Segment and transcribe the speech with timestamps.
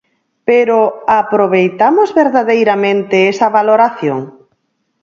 [0.49, 0.79] ¿Pero
[1.21, 4.19] aproveitamos verdadeiramente esa valoración?